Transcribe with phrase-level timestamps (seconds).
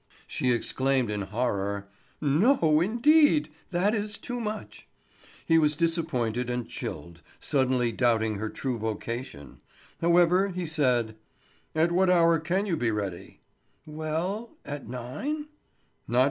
[0.25, 1.87] She exclaimed in horror:
[2.19, 4.87] "No, indeed: that is too much."
[5.45, 9.61] He was disappointed and chilled, suddenly doubting her true vocation.
[10.01, 11.17] However, he said:
[11.75, 13.41] "At what hour can you be ready?"
[13.85, 15.45] "Well—at nine?"